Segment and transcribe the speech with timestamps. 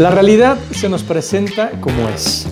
[0.00, 2.46] La realidad se nos presenta como es,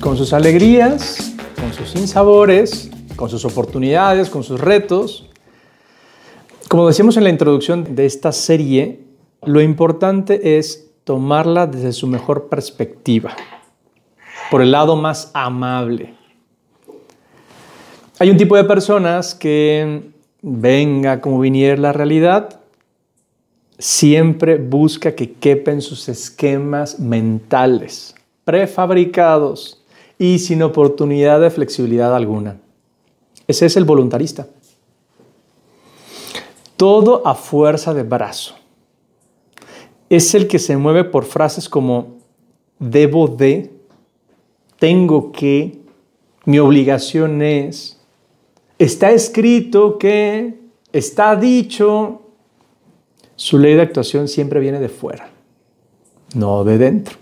[0.00, 5.28] con sus alegrías, con sus sinsabores, con sus oportunidades, con sus retos.
[6.70, 9.02] Como decíamos en la introducción de esta serie,
[9.42, 13.36] lo importante es tomarla desde su mejor perspectiva,
[14.50, 16.14] por el lado más amable.
[18.18, 22.60] Hay un tipo de personas que venga como viniera la realidad,
[23.78, 29.82] siempre busca que quepen sus esquemas mentales, prefabricados
[30.18, 32.60] y sin oportunidad de flexibilidad alguna.
[33.46, 34.46] Ese es el voluntarista.
[36.76, 38.54] Todo a fuerza de brazo.
[40.08, 42.18] Es el que se mueve por frases como
[42.78, 43.70] debo de,
[44.78, 45.80] tengo que,
[46.44, 48.00] mi obligación es,
[48.78, 50.60] está escrito que,
[50.92, 52.23] está dicho,
[53.36, 55.28] su ley de actuación siempre viene de fuera,
[56.34, 57.18] no de dentro.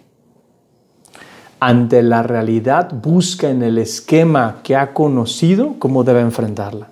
[1.60, 6.90] Ante la realidad busca en el esquema que ha conocido cómo debe enfrentarla.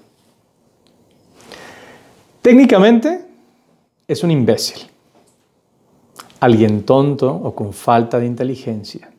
[2.40, 3.26] Técnicamente
[4.08, 4.86] es un imbécil,
[6.38, 9.10] alguien tonto o con falta de inteligencia,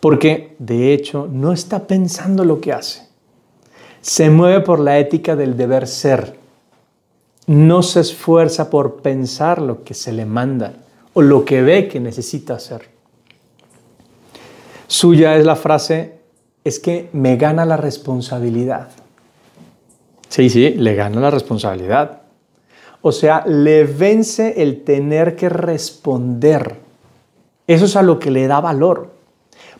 [0.00, 3.08] porque de hecho no está pensando lo que hace.
[4.00, 6.37] Se mueve por la ética del deber ser
[7.48, 10.74] no se esfuerza por pensar lo que se le manda
[11.14, 12.82] o lo que ve que necesita hacer.
[14.86, 16.18] Suya es la frase,
[16.62, 18.90] es que me gana la responsabilidad.
[20.28, 22.20] Sí, sí, le gana la responsabilidad.
[23.00, 26.76] O sea, le vence el tener que responder.
[27.66, 29.10] Eso es a lo que le da valor.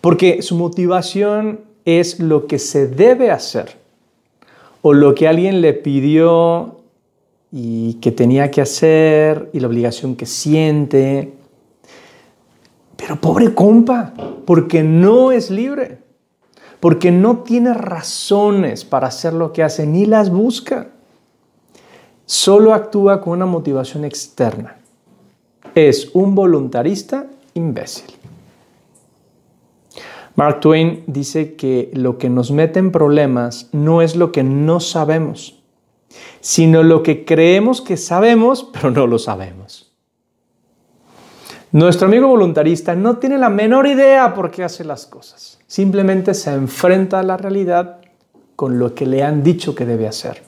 [0.01, 3.77] Porque su motivación es lo que se debe hacer
[4.81, 6.79] o lo que alguien le pidió
[7.51, 11.35] y que tenía que hacer y la obligación que siente.
[12.97, 14.13] Pero pobre compa,
[14.45, 15.99] porque no es libre,
[16.81, 20.89] porque no tiene razones para hacer lo que hace, ni las busca.
[22.27, 24.77] Solo actúa con una motivación externa.
[25.75, 28.19] Es un voluntarista imbécil.
[30.35, 34.79] Mark Twain dice que lo que nos mete en problemas no es lo que no
[34.79, 35.58] sabemos,
[36.41, 39.93] sino lo que creemos que sabemos, pero no lo sabemos.
[41.71, 45.59] Nuestro amigo voluntarista no tiene la menor idea por qué hace las cosas.
[45.67, 48.01] Simplemente se enfrenta a la realidad
[48.57, 50.43] con lo que le han dicho que debe hacer.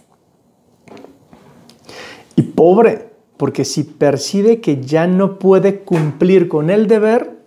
[2.37, 7.38] Y pobre, porque si percibe que ya no puede cumplir con el deber,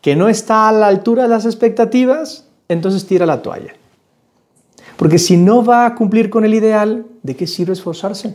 [0.00, 3.74] que no está a la altura de las expectativas, entonces tira la toalla.
[4.96, 8.34] Porque si no va a cumplir con el ideal, ¿de qué sirve esforzarse?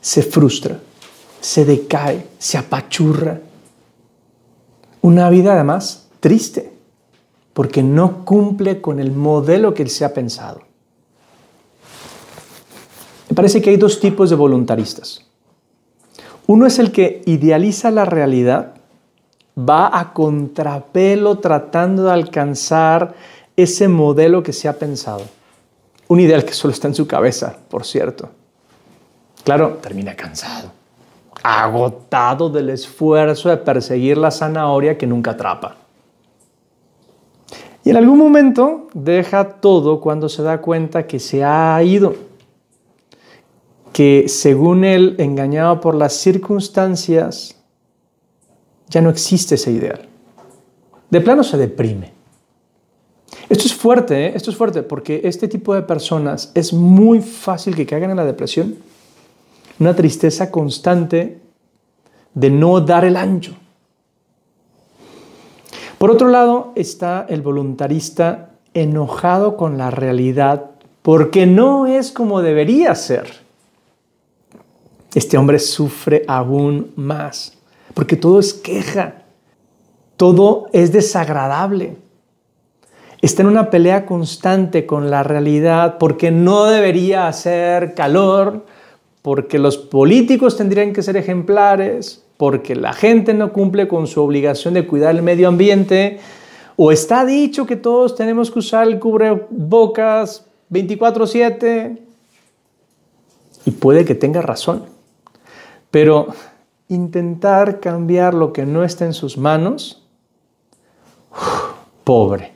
[0.00, 0.78] Se frustra,
[1.40, 3.40] se decae, se apachurra.
[5.02, 6.72] Una vida además triste,
[7.52, 10.60] porque no cumple con el modelo que se ha pensado.
[13.28, 15.26] Me parece que hay dos tipos de voluntaristas.
[16.46, 18.74] Uno es el que idealiza la realidad,
[19.58, 23.14] va a contrapelo tratando de alcanzar
[23.56, 25.22] ese modelo que se ha pensado.
[26.08, 28.28] Un ideal que solo está en su cabeza, por cierto.
[29.44, 30.70] Claro, termina cansado,
[31.42, 35.76] agotado del esfuerzo de perseguir la zanahoria que nunca atrapa.
[37.84, 42.14] Y en algún momento deja todo cuando se da cuenta que se ha ido,
[43.92, 47.56] que según él, engañado por las circunstancias,
[48.88, 50.08] ya no existe ese ideal.
[51.10, 52.13] De plano se deprime.
[53.48, 54.32] Esto es fuerte, ¿eh?
[54.34, 58.24] esto es fuerte, porque este tipo de personas es muy fácil que caigan en la
[58.24, 58.76] depresión.
[59.78, 61.40] Una tristeza constante
[62.32, 63.54] de no dar el ancho.
[65.98, 70.70] Por otro lado está el voluntarista enojado con la realidad
[71.02, 73.44] porque no es como debería ser.
[75.14, 77.56] Este hombre sufre aún más
[77.94, 79.22] porque todo es queja,
[80.16, 81.96] todo es desagradable
[83.24, 88.66] está en una pelea constante con la realidad porque no debería hacer calor,
[89.22, 94.74] porque los políticos tendrían que ser ejemplares, porque la gente no cumple con su obligación
[94.74, 96.18] de cuidar el medio ambiente,
[96.76, 101.98] o está dicho que todos tenemos que usar el cubrebocas 24/7,
[103.64, 104.84] y puede que tenga razón,
[105.90, 106.26] pero
[106.88, 110.02] intentar cambiar lo que no está en sus manos,
[112.02, 112.53] pobre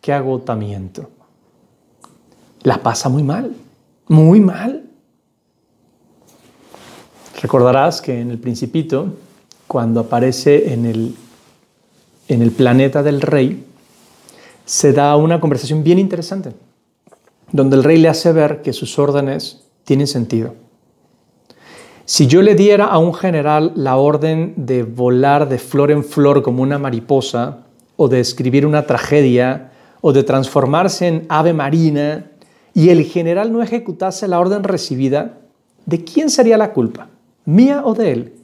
[0.00, 1.10] qué agotamiento.
[2.62, 3.54] La pasa muy mal,
[4.08, 4.84] muy mal.
[7.40, 9.14] Recordarás que en el principito
[9.66, 11.14] cuando aparece en el,
[12.28, 13.64] en el planeta del rey,
[14.64, 16.52] se da una conversación bien interesante,
[17.52, 20.54] donde el rey le hace ver que sus órdenes tienen sentido.
[22.04, 26.42] Si yo le diera a un general la orden de volar de flor en flor
[26.42, 27.58] como una mariposa,
[28.02, 29.70] o de escribir una tragedia,
[30.00, 32.30] o de transformarse en ave marina,
[32.74, 35.38] y el general no ejecutase la orden recibida,
[35.86, 37.08] ¿de quién sería la culpa?
[37.44, 38.34] ¿Mía o de él?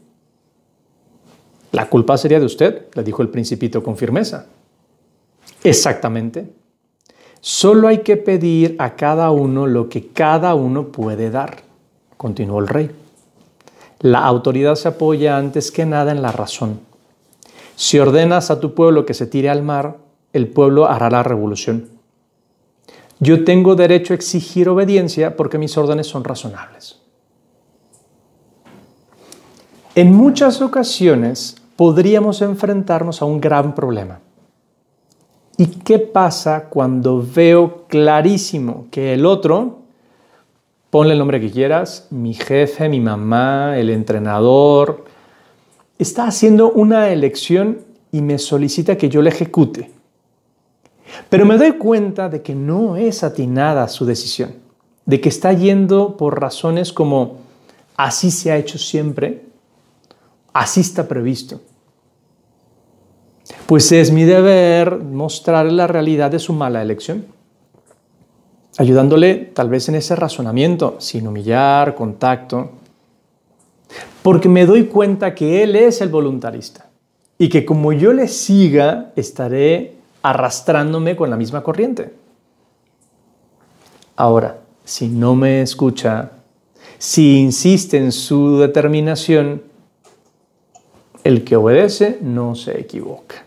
[1.72, 4.46] La culpa sería de usted, le dijo el principito con firmeza.
[5.62, 6.50] Exactamente.
[7.40, 11.58] Solo hay que pedir a cada uno lo que cada uno puede dar,
[12.16, 12.90] continuó el rey.
[14.00, 16.80] La autoridad se apoya antes que nada en la razón.
[17.76, 19.98] Si ordenas a tu pueblo que se tire al mar,
[20.36, 21.88] el pueblo hará la revolución.
[23.18, 27.00] Yo tengo derecho a exigir obediencia porque mis órdenes son razonables.
[29.94, 34.20] En muchas ocasiones podríamos enfrentarnos a un gran problema.
[35.56, 39.78] ¿Y qué pasa cuando veo clarísimo que el otro,
[40.90, 45.06] ponle el nombre que quieras, mi jefe, mi mamá, el entrenador,
[45.98, 47.78] está haciendo una elección
[48.12, 49.95] y me solicita que yo la ejecute?
[51.28, 54.54] Pero me doy cuenta de que no es atinada su decisión,
[55.04, 57.38] de que está yendo por razones como
[57.96, 59.44] así se ha hecho siempre,
[60.52, 61.60] así está previsto.
[63.66, 67.26] Pues es mi deber mostrarle la realidad de su mala elección,
[68.78, 72.70] ayudándole tal vez en ese razonamiento, sin humillar, contacto,
[74.22, 76.86] porque me doy cuenta que él es el voluntarista
[77.38, 79.95] y que como yo le siga, estaré
[80.26, 82.12] arrastrándome con la misma corriente.
[84.16, 86.32] Ahora, si no me escucha,
[86.98, 89.62] si insiste en su determinación,
[91.22, 93.44] el que obedece no se equivoca.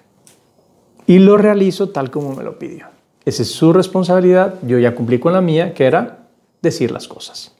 [1.05, 2.85] Y lo realizo tal como me lo pidió.
[3.25, 6.27] Esa es su responsabilidad, yo ya cumplí con la mía, que era
[6.61, 7.53] decir las cosas.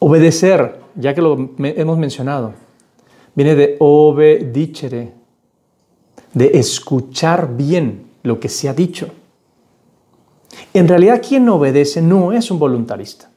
[0.00, 2.54] Obedecer, ya que lo hemos mencionado,
[3.36, 5.21] viene de obedicere,
[6.34, 9.08] de escuchar bien lo que se ha dicho.
[10.74, 13.30] En realidad quien obedece no es un voluntarista,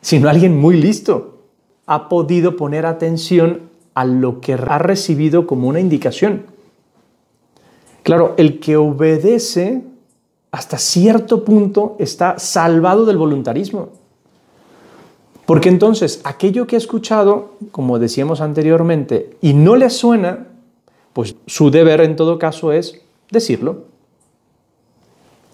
[0.00, 1.38] sino alguien muy listo.
[1.86, 6.46] Ha podido poner atención a lo que ha recibido como una indicación.
[8.02, 9.82] Claro, el que obedece
[10.50, 13.90] hasta cierto punto está salvado del voluntarismo.
[15.46, 20.46] Porque entonces aquello que ha escuchado, como decíamos anteriormente, y no le suena,
[21.12, 23.00] pues su deber en todo caso es
[23.30, 23.84] decirlo.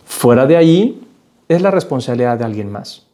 [0.05, 1.07] Fuera de allí
[1.49, 3.07] es la responsabilidad de alguien más.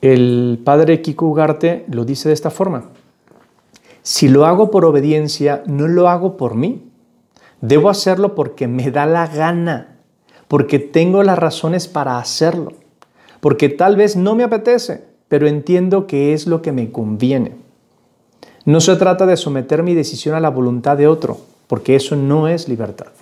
[0.00, 2.90] El padre Kiko Ugarte lo dice de esta forma.
[4.02, 6.90] Si lo hago por obediencia, no lo hago por mí.
[7.62, 9.96] Debo hacerlo porque me da la gana,
[10.46, 12.74] porque tengo las razones para hacerlo,
[13.40, 17.63] porque tal vez no me apetece, pero entiendo que es lo que me conviene.
[18.64, 22.48] No se trata de someter mi decisión a la voluntad de otro, porque eso no
[22.48, 23.12] es libertad.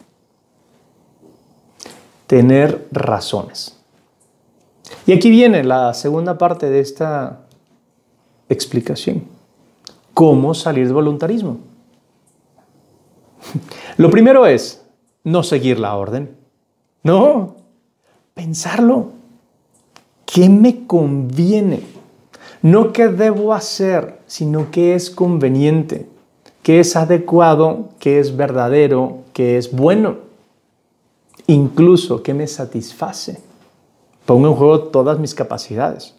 [2.27, 3.77] Tener razones.
[5.06, 7.41] Y aquí viene la segunda parte de esta
[8.49, 9.25] explicación.
[10.15, 11.58] ¿Cómo salir del voluntarismo?
[13.96, 14.84] Lo primero es
[15.25, 16.37] no seguir la orden.
[17.03, 17.56] No,
[18.34, 19.11] pensarlo.
[20.25, 21.81] ¿Qué me conviene?
[22.63, 26.07] No qué debo hacer, sino qué es conveniente,
[26.63, 30.19] qué es adecuado, qué es verdadero, qué es bueno.
[31.49, 33.41] Incluso qué me satisface.
[34.27, 36.15] Pongo en juego todas mis capacidades.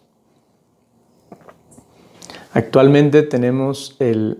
[2.52, 4.38] Actualmente tenemos el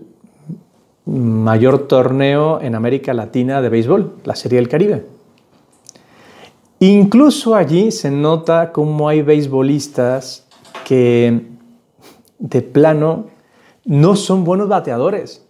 [1.05, 5.05] mayor torneo en América Latina de béisbol, la Serie del Caribe.
[6.79, 10.45] Incluso allí se nota cómo hay beisbolistas
[10.85, 11.54] que
[12.39, 13.27] de plano
[13.85, 15.45] no son buenos bateadores,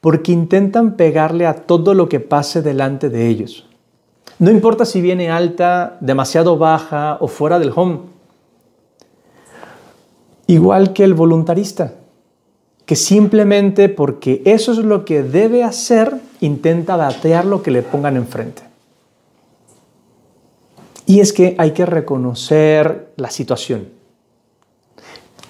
[0.00, 3.66] porque intentan pegarle a todo lo que pase delante de ellos.
[4.38, 8.00] No importa si viene alta, demasiado baja o fuera del home.
[10.46, 11.94] Igual que el voluntarista,
[12.84, 18.16] que simplemente porque eso es lo que debe hacer, intenta batear lo que le pongan
[18.16, 18.62] enfrente.
[21.06, 23.93] Y es que hay que reconocer la situación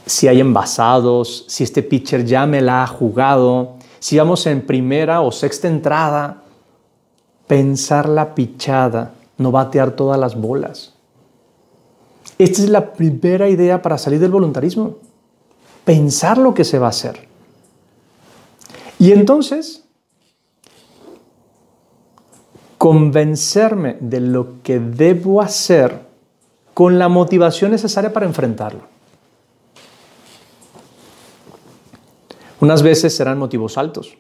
[0.06, 5.23] si hay envasados, si este pitcher ya me la ha jugado, si vamos en primera
[5.23, 6.42] o sexta entrada,
[7.46, 10.92] pensar la pichada, no batear todas las bolas.
[12.38, 14.96] Esta es la primera idea para salir del voluntarismo.
[15.84, 17.28] Pensar lo que se va a hacer.
[18.99, 19.84] Y entonces,
[22.78, 26.00] convencerme de lo que debo hacer
[26.75, 28.93] con la motivación necesaria para enfrentarlo.
[32.64, 34.16] Unas veces serán motivos altos,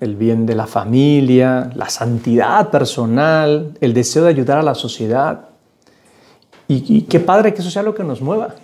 [0.00, 5.50] el bien de la familia, la santidad personal, el deseo de ayudar a la sociedad.
[6.66, 8.56] Y, qué padre que eso sea lo que nos mueva.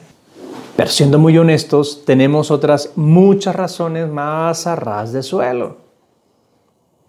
[0.74, 5.76] Pero siendo muy honestos, tenemos otras muchas razones más a ras de suelo.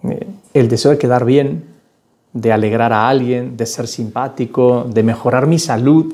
[0.04, 1.66] Eh, el deseo de quedar bien,
[2.34, 6.14] de alegrar a alguien, de ser simpático, de mejorar mi salud.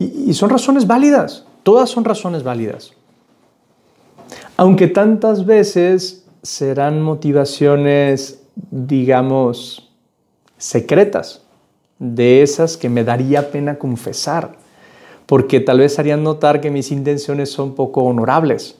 [0.00, 2.94] Y, y son razones válidas, todas son razones válidas.
[4.56, 9.90] Aunque tantas veces serán motivaciones, digamos,
[10.58, 11.42] secretas,
[11.98, 14.56] de esas que me daría pena confesar
[15.26, 18.76] porque tal vez harían notar que mis intenciones son poco honorables.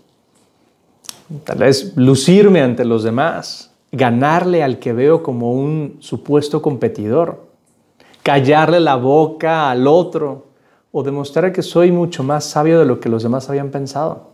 [1.45, 7.47] Tal vez lucirme ante los demás, ganarle al que veo como un supuesto competidor,
[8.23, 10.49] callarle la boca al otro
[10.93, 14.34] o demostrar que soy mucho más sabio de lo que los demás habían pensado.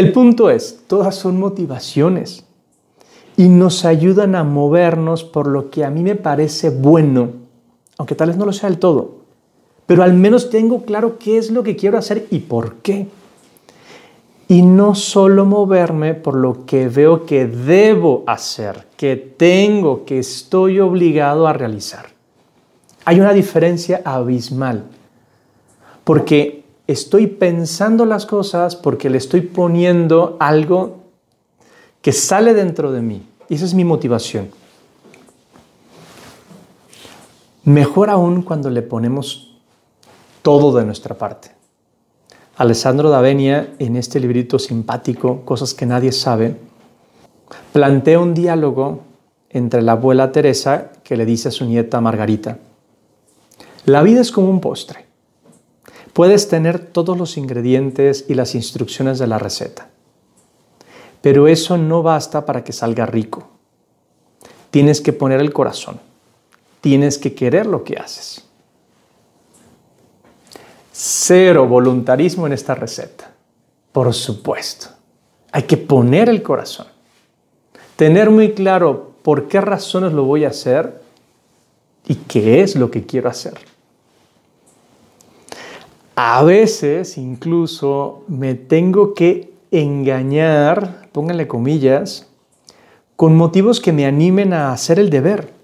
[0.00, 2.44] El punto es, todas son motivaciones
[3.36, 7.30] y nos ayudan a movernos por lo que a mí me parece bueno,
[7.98, 9.20] aunque tal vez no lo sea del todo
[9.90, 13.08] pero al menos tengo claro qué es lo que quiero hacer y por qué.
[14.46, 20.78] Y no solo moverme por lo que veo que debo hacer, que tengo, que estoy
[20.78, 22.06] obligado a realizar.
[23.04, 24.84] Hay una diferencia abismal,
[26.04, 26.59] porque
[26.92, 30.98] estoy pensando las cosas porque le estoy poniendo algo
[32.02, 33.26] que sale dentro de mí.
[33.48, 34.50] Y esa es mi motivación.
[37.64, 39.56] Mejor aún cuando le ponemos
[40.42, 41.52] todo de nuestra parte.
[42.56, 46.56] Alessandro Davenia, en este librito simpático, Cosas que nadie sabe,
[47.72, 49.02] plantea un diálogo
[49.48, 52.58] entre la abuela Teresa que le dice a su nieta Margarita,
[53.86, 55.09] la vida es como un postre.
[56.12, 59.88] Puedes tener todos los ingredientes y las instrucciones de la receta,
[61.22, 63.48] pero eso no basta para que salga rico.
[64.70, 66.00] Tienes que poner el corazón,
[66.80, 68.44] tienes que querer lo que haces.
[70.92, 73.32] Cero voluntarismo en esta receta.
[73.92, 74.88] Por supuesto.
[75.52, 76.86] Hay que poner el corazón.
[77.96, 81.00] Tener muy claro por qué razones lo voy a hacer
[82.06, 83.54] y qué es lo que quiero hacer.
[86.22, 92.26] A veces incluso me tengo que engañar, pónganle comillas,
[93.16, 95.54] con motivos que me animen a hacer el deber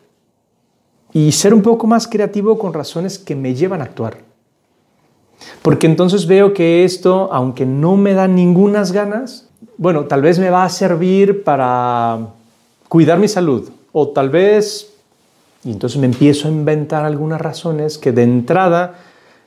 [1.12, 4.16] y ser un poco más creativo con razones que me llevan a actuar.
[5.60, 10.48] Porque entonces veo que esto, aunque no me da ningunas ganas, bueno, tal vez me
[10.48, 12.28] va a servir para
[12.88, 13.68] cuidar mi salud.
[13.92, 14.90] O tal vez,
[15.64, 18.94] y entonces me empiezo a inventar algunas razones que de entrada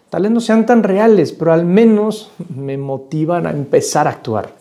[0.10, 4.56] tal vez no sean tan reales, pero al menos me motivan a empezar a actuar.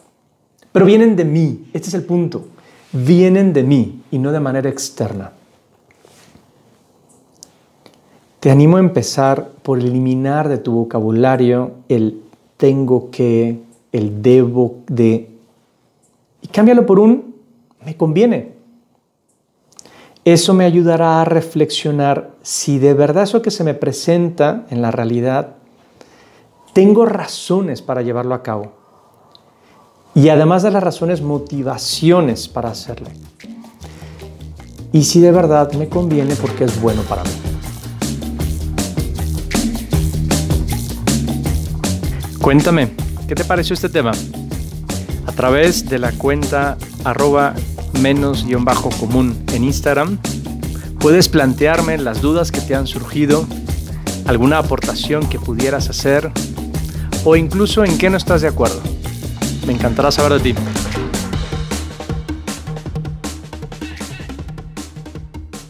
[0.72, 2.46] Pero vienen de mí, este es el punto.
[2.92, 5.32] Vienen de mí y no de manera externa.
[8.40, 12.22] Te animo a empezar por eliminar de tu vocabulario el
[12.56, 13.60] tengo que,
[13.92, 15.30] el debo de,
[16.42, 17.34] y cámbialo por un
[17.84, 18.57] me conviene.
[20.30, 24.90] Eso me ayudará a reflexionar si de verdad eso que se me presenta en la
[24.90, 25.54] realidad,
[26.75, 28.73] tengo razones para llevarlo a cabo.
[30.14, 33.08] Y además de las razones, motivaciones para hacerlo.
[34.92, 37.30] Y si de verdad me conviene porque es bueno para mí.
[42.42, 42.90] Cuéntame,
[43.26, 44.12] ¿qué te pareció este tema?
[45.25, 47.54] A través de la cuenta arroba
[48.00, 50.18] menos-común en Instagram,
[50.98, 53.46] puedes plantearme las dudas que te han surgido,
[54.26, 56.30] alguna aportación que pudieras hacer
[57.24, 58.80] o incluso en qué no estás de acuerdo.
[59.66, 60.77] Me encantará saber de ti.